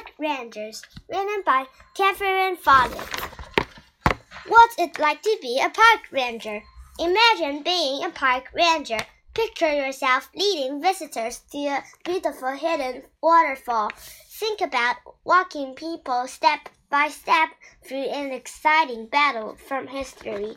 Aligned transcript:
Park 0.00 0.12
Rangers, 0.18 0.82
written 1.10 1.42
by 1.44 1.66
Catherine 1.94 2.56
Follett. 2.56 3.06
What's 4.46 4.78
it 4.78 4.98
like 4.98 5.20
to 5.20 5.38
be 5.42 5.60
a 5.60 5.68
park 5.68 6.10
ranger? 6.10 6.62
Imagine 6.98 7.62
being 7.62 8.02
a 8.02 8.08
park 8.08 8.44
ranger. 8.54 9.00
Picture 9.34 9.70
yourself 9.70 10.30
leading 10.34 10.80
visitors 10.80 11.40
to 11.52 11.58
a 11.58 11.84
beautiful 12.02 12.52
hidden 12.52 13.02
waterfall. 13.22 13.90
Think 14.30 14.62
about 14.62 14.96
walking 15.24 15.74
people 15.74 16.26
step 16.26 16.70
by 16.88 17.08
step 17.08 17.50
through 17.84 18.04
an 18.04 18.32
exciting 18.32 19.06
battle 19.06 19.54
from 19.68 19.88
history. 19.88 20.56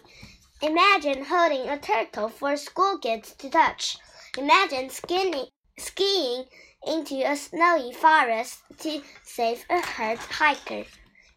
Imagine 0.62 1.26
holding 1.26 1.68
a 1.68 1.78
turtle 1.78 2.30
for 2.30 2.56
school 2.56 2.98
kids 2.98 3.34
to 3.40 3.50
touch. 3.50 3.98
Imagine 4.38 4.90
skinny, 4.90 5.52
skiing 5.78 6.46
into 6.86 7.16
a 7.16 7.36
snowy 7.36 7.94
forest 7.94 8.62
to 8.80 9.02
save 9.24 9.66
a 9.70 9.80
hurt 9.82 10.20
hiker. 10.20 10.86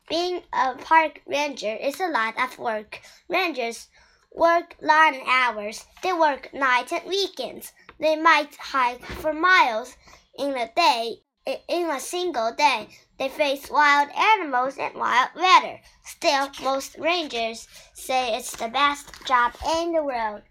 Being 0.09 0.43
a 0.53 0.75
park 0.75 1.21
ranger 1.27 1.75
is 1.75 2.01
a 2.01 2.09
lot 2.09 2.35
of 2.39 2.59
work. 2.59 3.01
Rangers 3.29 3.89
work 4.33 4.77
long 4.81 5.21
hours. 5.27 5.85
They 6.03 6.13
work 6.13 6.53
nights 6.55 6.93
and 6.93 7.05
weekends. 7.07 7.73
They 7.99 8.17
might 8.17 8.55
hike 8.57 9.05
for 9.05 9.33
miles 9.33 9.97
in 10.39 10.57
a 10.57 10.71
day. 10.75 11.23
In 11.69 11.91
a 11.91 12.01
single 12.01 12.53
day, 12.53 12.89
they 13.19 13.29
face 13.29 13.71
wild 13.71 14.11
animals 14.11 14.79
and 14.79 14.95
wild 14.95 15.31
weather. 15.37 15.81
Still, 16.05 16.51
most 16.63 16.97
rangers 16.99 17.69
say 17.95 18.37
it's 18.37 18.57
the 18.57 18.69
best 18.69 19.25
job 19.27 19.55
in 19.77 19.93
the 19.93 20.03
world. 20.03 20.43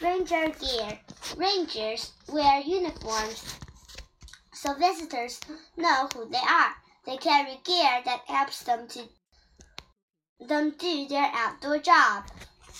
Ranger 0.00 0.50
gear. 0.50 1.00
Rangers 1.36 2.12
wear 2.28 2.60
uniforms 2.60 3.58
so 4.66 4.74
visitors 4.74 5.40
know 5.76 6.08
who 6.12 6.28
they 6.28 6.38
are. 6.38 6.74
They 7.04 7.16
carry 7.18 7.60
gear 7.64 8.02
that 8.04 8.22
helps 8.26 8.64
them 8.64 8.88
to 8.88 9.02
them 10.44 10.74
do 10.76 11.06
their 11.08 11.30
outdoor 11.32 11.78
job. 11.78 12.24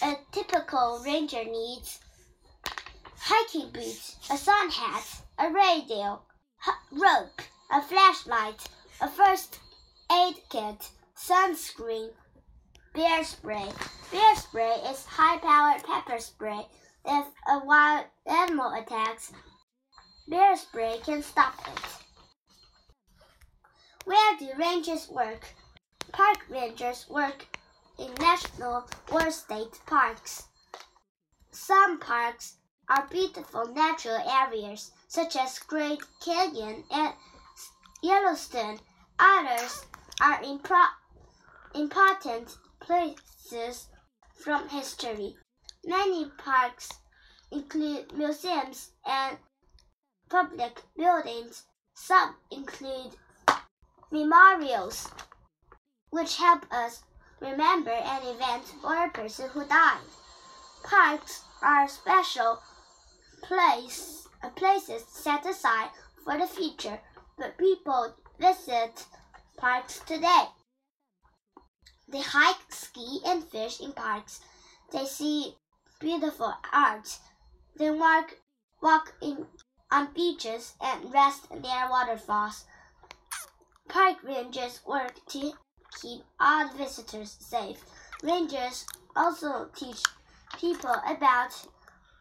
A 0.02 0.16
typical 0.32 1.00
ranger 1.04 1.44
needs 1.44 2.00
hiking 3.16 3.70
boots, 3.70 4.16
a 4.30 4.36
sun 4.36 4.70
hat, 4.70 5.22
a 5.38 5.50
radio, 5.52 6.22
rope, 6.90 7.40
a 7.70 7.80
flashlight, 7.80 8.68
a 9.00 9.08
first 9.08 9.60
aid 10.12 10.34
kit, 10.50 10.90
sunscreen, 11.16 12.10
bear 12.94 13.22
spray. 13.22 13.68
Bear 14.10 14.36
spray 14.36 14.76
is 14.90 15.04
high-powered 15.06 15.84
pepper 15.84 16.18
spray. 16.18 16.66
If 17.04 17.26
a 17.48 17.64
wild 17.64 18.06
animal 18.26 18.72
attacks, 18.72 19.32
Bear 20.28 20.56
spray 20.56 20.98
can 21.04 21.22
stop 21.22 21.54
it. 21.68 21.80
Where 24.04 24.36
do 24.38 24.48
rangers 24.58 25.08
work? 25.08 25.54
Park 26.10 26.38
rangers 26.48 27.06
work 27.08 27.46
in 27.98 28.12
national 28.14 28.88
or 29.12 29.30
state 29.30 29.80
parks. 29.86 30.48
Some 31.52 32.00
parks 32.00 32.56
are 32.88 33.06
beautiful 33.08 33.66
natural 33.72 34.18
areas, 34.28 34.90
such 35.08 35.36
as 35.36 35.58
Great 35.60 36.00
Canyon 36.24 36.84
and 36.90 37.14
Yellowstone. 38.02 38.80
Others 39.18 39.86
are 40.20 40.42
important 41.74 42.56
places 42.80 43.88
from 44.34 44.68
history. 44.68 45.36
Many 45.84 46.30
parks 46.38 46.90
include 47.52 48.12
museums 48.12 48.90
and 49.04 49.38
public 50.28 50.82
buildings. 50.96 51.64
Some 51.94 52.36
include 52.50 53.16
memorials, 54.10 55.08
which 56.10 56.36
help 56.36 56.66
us 56.70 57.02
remember 57.40 57.90
an 57.90 58.22
event 58.22 58.74
or 58.84 59.04
a 59.04 59.10
person 59.10 59.48
who 59.50 59.64
died. 59.66 60.00
Parks 60.84 61.42
are 61.62 61.88
special 61.88 62.60
place, 63.42 64.28
uh, 64.42 64.50
places 64.50 65.04
set 65.08 65.46
aside 65.46 65.90
for 66.24 66.38
the 66.38 66.46
future, 66.46 67.00
but 67.38 67.58
people 67.58 68.14
visit 68.38 69.06
parks 69.56 70.00
today. 70.00 70.44
They 72.08 72.20
hike, 72.20 72.70
ski, 72.72 73.20
and 73.26 73.42
fish 73.44 73.80
in 73.80 73.92
parks. 73.92 74.40
They 74.92 75.06
see 75.06 75.56
beautiful 75.98 76.54
art. 76.72 77.18
They 77.76 77.90
walk, 77.90 78.36
walk 78.80 79.14
in 79.20 79.46
on 79.90 80.12
beaches 80.14 80.74
and 80.80 81.12
rest 81.12 81.50
near 81.50 81.88
waterfalls. 81.90 82.64
Park 83.88 84.22
rangers 84.22 84.80
work 84.86 85.14
to 85.28 85.52
keep 86.00 86.22
all 86.40 86.68
visitors 86.76 87.36
safe. 87.40 87.84
Rangers 88.22 88.86
also 89.14 89.68
teach 89.74 90.02
people 90.58 90.94
about 91.06 91.52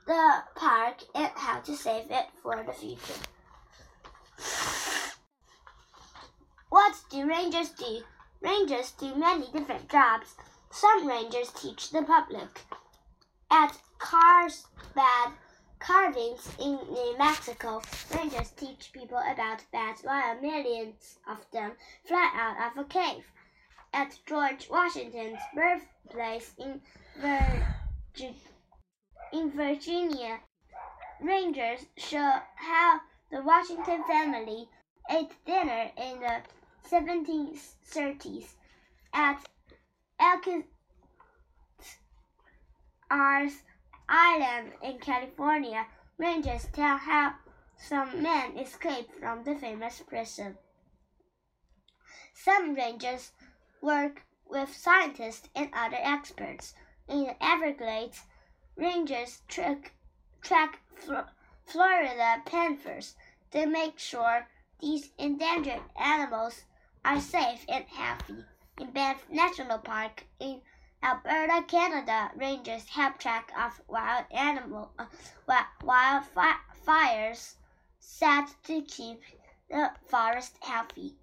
the 0.06 0.44
park 0.56 0.98
and 1.16 1.32
how 1.36 1.60
to 1.62 1.76
save 1.76 2.12
it 2.12 2.26
for 2.42 2.64
the 2.64 2.74
future. 2.74 3.22
What 6.70 6.96
do 7.10 7.28
rangers 7.28 7.70
do? 7.70 8.04
Rangers 8.42 8.92
do 8.92 9.16
many 9.16 9.48
different 9.52 9.90
jobs. 9.90 10.36
Some 10.72 11.08
rangers 11.08 11.50
teach 11.52 11.90
the 11.90 12.04
public. 12.04 12.62
At 13.50 13.78
Carlsbad 13.98 15.34
Caverns 15.80 16.50
in 16.60 16.76
New 16.90 17.16
Mexico. 17.18 17.82
Rangers 18.16 18.52
teach 18.52 18.92
people 18.94 19.18
about 19.18 19.64
bats 19.72 20.04
while 20.04 20.40
millions 20.42 21.20
of 21.28 21.46
them 21.52 21.74
fly 22.06 22.32
out 22.34 22.72
of 22.72 22.78
a 22.78 22.88
cave. 22.88 23.26
At 23.94 24.18
George 24.26 24.70
Washington's 24.70 25.40
birthplace 25.54 26.54
in, 26.58 26.82
Virgi 27.20 28.36
in 29.34 29.52
Virginia, 29.52 30.40
Rangers 31.22 31.86
show 31.98 32.42
how 32.56 33.00
the 33.32 33.42
Washington 33.42 34.04
family 34.06 34.70
ate 35.10 35.34
dinner 35.46 35.92
in 35.98 36.20
the 36.20 36.42
1730s. 36.90 38.48
At 39.14 39.46
Elkins 40.20 40.66
Island 44.08 44.74
in 44.82 45.00
California, 45.00 45.88
rangers 46.18 46.68
tell 46.72 46.98
how 46.98 47.36
some 47.78 48.22
men 48.22 48.58
escaped 48.58 49.12
from 49.20 49.44
the 49.44 49.56
famous 49.56 50.02
prison. 50.02 50.58
Some 52.34 52.76
rangers 52.76 53.32
work 53.82 54.24
with 54.46 54.76
scientists 54.76 55.50
and 55.56 55.70
other 55.74 55.98
experts. 56.00 56.74
In 57.08 57.24
the 57.24 57.44
Everglades, 57.44 58.24
rangers 58.76 59.42
track, 59.48 59.94
track 60.42 60.80
Florida 61.66 62.42
panthers. 62.46 63.16
They 63.52 63.66
make 63.66 64.00
sure 64.00 64.48
these 64.80 65.12
endangered 65.18 65.82
animals 65.96 66.66
are 67.04 67.20
safe 67.20 67.66
and 67.68 67.86
healthy. 67.86 68.46
In 68.80 68.92
Banff 68.92 69.30
National 69.30 69.80
Park 69.80 70.26
in 70.40 70.62
Alberta, 71.04 71.64
Canada, 71.68 72.32
rangers 72.36 72.90
help 72.90 73.18
track 73.18 73.52
of 73.58 73.82
wild 73.88 74.26
animal 74.32 74.92
uh, 74.98 75.06
wildfires 75.84 77.56
set 78.00 78.56
to 78.64 78.82
keep 78.82 79.22
the 79.70 79.92
forest 80.08 80.58
healthy. 80.62 81.16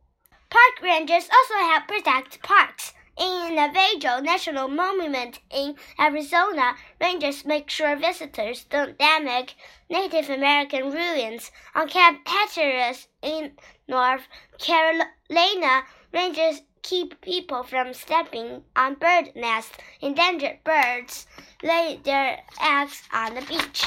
Park 0.50 0.82
rangers 0.82 1.28
also 1.32 1.54
help 1.54 1.88
protect 1.88 2.42
parks. 2.42 2.92
In 3.18 3.54
the 3.54 3.68
Navajo 3.68 4.20
National 4.20 4.68
Monument 4.68 5.40
in 5.50 5.76
Arizona, 5.98 6.76
rangers 7.00 7.44
make 7.44 7.68
sure 7.68 7.94
visitors 7.94 8.64
don't 8.64 8.98
damage 8.98 9.56
Native 9.90 10.30
American 10.30 10.90
ruins. 10.90 11.50
On 11.74 11.86
Cape 11.88 12.26
Hatteras 12.26 13.08
in 13.20 13.52
North 13.86 14.26
Carolina, 14.58 15.84
rangers 16.12 16.62
keep 16.82 17.20
people 17.20 17.62
from 17.62 17.94
stepping 17.94 18.62
on 18.76 18.94
bird 18.94 19.32
nests. 19.34 19.76
Endangered 20.00 20.58
birds 20.64 21.26
lay 21.62 22.00
their 22.04 22.40
eggs 22.60 23.02
on 23.12 23.34
the 23.34 23.42
beach. 23.42 23.84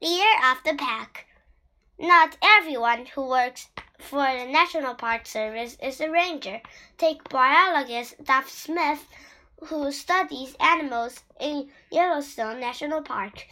Leader 0.00 0.34
of 0.50 0.58
the 0.64 0.74
pack. 0.74 1.26
Not 1.98 2.36
everyone 2.42 3.06
who 3.06 3.28
works 3.28 3.68
for 3.98 4.24
the 4.24 4.46
National 4.46 4.94
Park 4.94 5.26
Service 5.26 5.76
is 5.82 6.00
a 6.00 6.10
ranger. 6.10 6.60
Take 6.96 7.28
biologist 7.28 8.22
Doug 8.24 8.46
Smith, 8.46 9.04
who 9.66 9.90
studies 9.92 10.56
animals 10.60 11.22
in 11.40 11.68
Yellowstone 11.90 12.60
National 12.60 13.02
Park. 13.02 13.46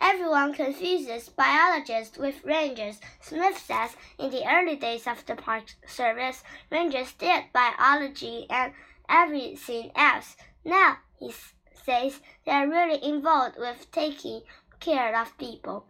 Everyone 0.00 0.52
confuses 0.52 1.28
biologists 1.30 2.18
with 2.18 2.44
rangers. 2.44 3.00
Smith 3.20 3.56
says 3.58 3.96
in 4.18 4.30
the 4.30 4.46
early 4.46 4.76
days 4.76 5.06
of 5.06 5.24
the 5.26 5.34
Park 5.34 5.64
Service, 5.86 6.42
rangers 6.70 7.12
did 7.12 7.44
biology 7.52 8.46
and 8.50 8.72
everything 9.08 9.90
else. 9.94 10.36
Now, 10.64 10.98
he 11.18 11.32
says, 11.72 12.20
they 12.44 12.52
are 12.52 12.68
really 12.68 13.02
involved 13.02 13.56
with 13.58 13.90
taking 13.90 14.42
care 14.80 15.18
of 15.18 15.38
people. 15.38 15.86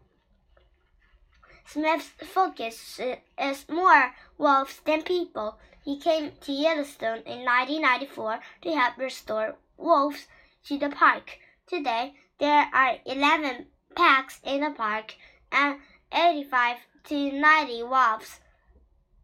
Smith's 1.68 2.12
focus 2.22 3.00
is 3.36 3.68
more 3.68 4.14
wolves 4.38 4.80
than 4.84 5.02
people. 5.02 5.58
He 5.84 5.98
came 5.98 6.32
to 6.42 6.52
Yellowstone 6.52 7.22
in 7.26 7.44
1994 7.44 8.40
to 8.62 8.70
help 8.72 8.96
restore 8.96 9.56
wolves 9.76 10.28
to 10.66 10.78
the 10.78 10.90
park. 10.90 11.38
Today, 11.66 12.14
there 12.38 12.70
are 12.72 12.98
11 13.04 13.66
packs 13.96 14.40
in 14.44 14.60
the 14.60 14.70
park 14.70 15.16
and 15.50 15.80
85 16.12 16.76
to 17.04 17.32
90 17.32 17.82
wolves 17.82 18.40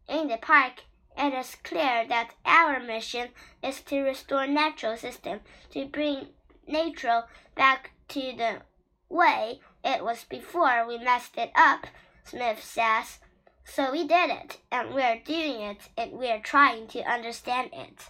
in 0.09 0.27
the 0.27 0.37
park. 0.37 0.83
It 1.17 1.33
is 1.33 1.55
clear 1.63 2.05
that 2.07 2.35
our 2.45 2.79
mission 2.81 3.29
is 3.61 3.79
to 3.83 4.01
restore 4.01 4.47
natural 4.47 4.97
system, 4.97 5.39
to 5.71 5.85
bring 5.85 6.27
nature 6.67 7.23
back 7.55 7.91
to 8.09 8.19
the 8.35 8.63
way 9.07 9.61
it 9.83 10.03
was 10.03 10.25
before 10.25 10.85
we 10.85 10.97
messed 10.97 11.37
it 11.37 11.51
up, 11.55 11.87
Smith 12.25 12.63
says. 12.63 13.19
So 13.65 13.91
we 13.91 14.05
did 14.05 14.29
it, 14.29 14.57
and 14.71 14.93
we're 14.93 15.21
doing 15.23 15.61
it, 15.61 15.89
and 15.97 16.13
we're 16.13 16.41
trying 16.41 16.87
to 16.87 16.99
understand 17.01 17.69
it. 17.73 18.09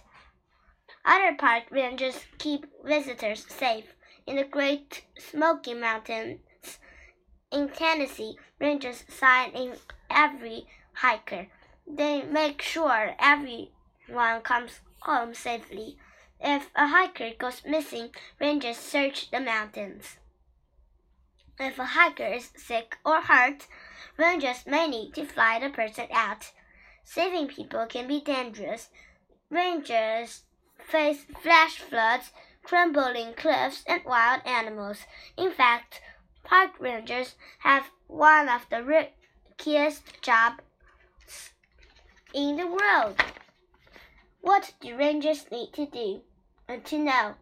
Other 1.04 1.36
park 1.36 1.64
rangers 1.70 2.24
keep 2.38 2.66
visitors 2.84 3.46
safe. 3.48 3.94
In 4.26 4.36
the 4.36 4.44
Great 4.44 5.04
Smoky 5.18 5.74
Mountains 5.74 6.40
in 7.52 7.68
Tennessee, 7.68 8.38
rangers 8.58 9.04
sign 9.08 9.50
in 9.50 9.76
every 10.10 10.66
hiker. 10.94 11.48
They 11.86 12.22
make 12.22 12.62
sure 12.62 13.14
everyone 13.18 14.40
comes 14.42 14.80
home 15.00 15.34
safely. 15.34 15.98
If 16.40 16.70
a 16.74 16.88
hiker 16.88 17.32
goes 17.38 17.62
missing, 17.66 18.10
rangers 18.40 18.78
search 18.78 19.30
the 19.30 19.40
mountains. 19.40 20.16
If 21.58 21.78
a 21.78 21.84
hiker 21.84 22.26
is 22.26 22.50
sick 22.56 22.98
or 23.04 23.20
hurt, 23.20 23.68
rangers 24.16 24.66
may 24.66 24.88
need 24.88 25.14
to 25.14 25.24
fly 25.24 25.60
the 25.60 25.70
person 25.70 26.08
out. 26.10 26.50
Saving 27.04 27.46
people 27.46 27.86
can 27.86 28.08
be 28.08 28.20
dangerous. 28.20 28.90
Rangers 29.50 30.44
face 30.78 31.26
flash 31.40 31.78
floods, 31.78 32.32
crumbling 32.64 33.34
cliffs, 33.34 33.84
and 33.86 34.04
wild 34.04 34.42
animals. 34.44 35.06
In 35.36 35.52
fact, 35.52 36.00
park 36.42 36.72
rangers 36.80 37.36
have 37.60 37.90
one 38.08 38.48
of 38.48 38.68
the 38.68 38.82
riskiest 38.82 40.20
jobs 40.22 40.62
in 42.32 42.56
the 42.56 42.66
world. 42.66 43.22
What 44.40 44.74
do 44.80 44.96
rangers 44.96 45.50
need 45.52 45.72
to 45.74 45.86
do 45.86 46.22
and 46.66 46.84
to 46.86 46.98
know? 46.98 47.34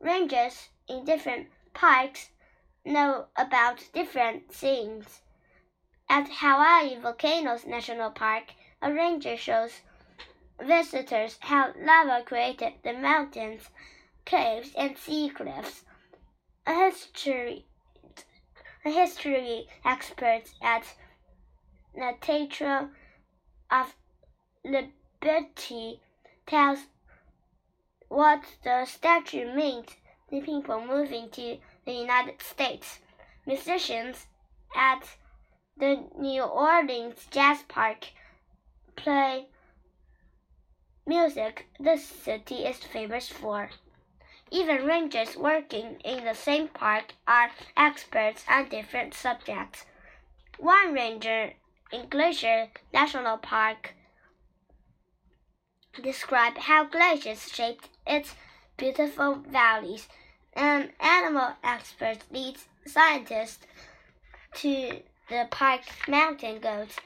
Rangers 0.00 0.70
in 0.88 1.04
different 1.04 1.46
parks 1.74 2.30
know 2.84 3.26
about 3.36 3.84
different 3.92 4.52
things. 4.52 5.22
At 6.08 6.28
Hawaii 6.28 6.98
Volcanoes 6.98 7.64
National 7.66 8.10
Park, 8.10 8.52
a 8.80 8.92
ranger 8.92 9.36
shows 9.36 9.80
visitors 10.60 11.38
how 11.40 11.72
lava 11.76 12.22
created 12.24 12.74
the 12.82 12.92
mountains, 12.92 13.70
caves, 14.24 14.74
and 14.76 14.96
sea 14.98 15.30
cliffs. 15.30 15.84
A 16.66 16.74
history, 16.74 17.66
a 18.84 18.90
history 18.90 19.68
expert 19.84 20.44
at 20.60 20.94
the 21.94 22.14
Statue 22.20 22.88
of 23.70 23.94
Liberty 24.64 26.00
tells 26.46 26.86
what 28.08 28.42
the 28.62 28.84
statue 28.84 29.54
means 29.54 29.88
to 30.30 30.40
people 30.40 30.84
moving 30.84 31.30
to 31.30 31.58
the 31.84 31.92
United 31.92 32.42
States. 32.42 33.00
Musicians 33.46 34.26
at 34.74 35.16
the 35.76 36.04
New 36.18 36.42
Orleans 36.42 37.26
Jazz 37.30 37.62
Park 37.68 38.08
play 38.96 39.48
music 41.06 41.66
the 41.80 41.96
city 41.96 42.64
is 42.64 42.78
famous 42.78 43.28
for. 43.28 43.70
Even 44.50 44.84
rangers 44.84 45.36
working 45.36 45.98
in 46.04 46.24
the 46.24 46.34
same 46.34 46.68
park 46.68 47.14
are 47.26 47.50
experts 47.76 48.44
on 48.48 48.68
different 48.68 49.14
subjects. 49.14 49.86
One 50.58 50.92
ranger 50.92 51.54
in 51.90 52.08
Glacier 52.08 52.68
National 52.92 53.38
Park 53.38 53.94
described 56.02 56.58
how 56.58 56.84
glaciers 56.84 57.50
shaped 57.50 57.88
its 58.06 58.34
beautiful 58.76 59.36
valleys. 59.36 60.08
An 60.54 60.92
animal 61.00 61.54
expert 61.64 62.18
leads 62.30 62.66
scientists 62.86 63.66
to 64.56 65.00
the 65.28 65.48
park 65.50 65.80
mountain 66.06 66.60
goats. 66.60 66.96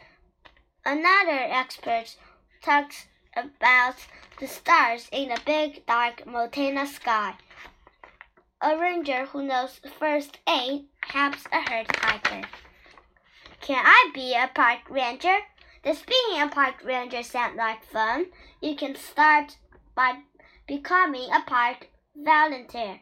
Another 0.84 1.38
expert 1.38 2.16
talks 2.62 3.06
about 3.36 3.96
the 4.40 4.48
stars 4.48 5.08
in 5.12 5.28
the 5.28 5.40
big 5.46 5.86
dark 5.86 6.26
Montana 6.26 6.86
sky. 6.86 7.34
A 8.60 8.76
ranger 8.76 9.26
who 9.26 9.42
knows 9.42 9.80
first 9.98 10.38
aid 10.48 10.86
helps 11.02 11.44
a 11.52 11.60
hurt 11.70 11.94
hiker. 11.96 12.48
Can 13.60 13.84
I 13.84 14.10
be 14.12 14.34
a 14.34 14.50
park 14.52 14.88
ranger? 14.88 15.38
Does 15.84 16.02
being 16.02 16.40
a 16.40 16.48
park 16.48 16.82
ranger 16.84 17.22
sound 17.22 17.56
like 17.56 17.84
fun? 17.84 18.26
You 18.60 18.74
can 18.74 18.96
start 18.96 19.56
by 19.94 20.22
becoming 20.66 21.30
a 21.32 21.42
park 21.46 21.88
volunteer. 22.16 23.00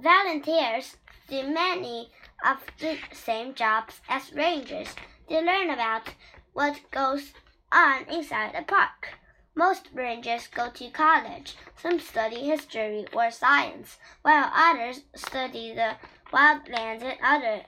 Volunteers 0.00 0.96
do 1.28 1.42
many 1.42 2.10
of 2.46 2.64
the 2.78 2.98
same 3.12 3.52
jobs 3.52 4.00
as 4.08 4.32
rangers. 4.32 4.94
They 5.28 5.42
learn 5.44 5.70
about 5.70 6.14
what 6.52 6.80
goes 6.92 7.32
on 7.72 8.04
inside 8.08 8.54
a 8.54 8.62
park. 8.62 9.18
Most 9.56 9.88
rangers 9.92 10.46
go 10.46 10.70
to 10.70 10.90
college. 10.90 11.56
Some 11.76 11.98
study 11.98 12.46
history 12.46 13.06
or 13.12 13.32
science, 13.32 13.98
while 14.22 14.52
others 14.54 15.00
study 15.16 15.74
the 15.74 15.96
wildlands 16.32 17.02
and 17.02 17.18
other 17.20 17.64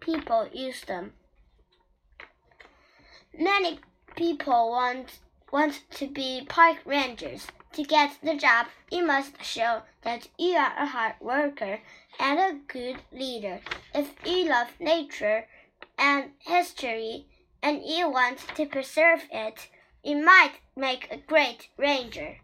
people 0.00 0.48
use 0.50 0.80
them. 0.84 1.12
Many 3.38 3.80
people 4.16 4.70
want 4.70 5.18
want 5.52 5.82
to 5.90 6.06
be 6.06 6.46
park 6.48 6.78
rangers. 6.86 7.46
To 7.72 7.82
get 7.84 8.16
the 8.22 8.34
job, 8.34 8.66
you 8.90 9.04
must 9.04 9.44
show 9.44 9.82
that 10.02 10.28
you 10.38 10.56
are 10.56 10.72
a 10.76 10.86
hard 10.86 11.14
worker 11.20 11.80
and 12.18 12.38
a 12.38 12.58
good 12.66 12.96
leader. 13.12 13.60
If 13.94 14.14
you 14.24 14.48
love 14.48 14.68
nature 14.80 15.46
and 15.96 16.32
history 16.40 17.26
and 17.62 17.84
you 17.84 18.08
want 18.08 18.38
to 18.56 18.66
preserve 18.66 19.24
it, 19.30 19.68
you 20.02 20.16
might 20.16 20.54
make 20.76 21.08
a 21.10 21.18
great 21.18 21.68
ranger. 21.76 22.38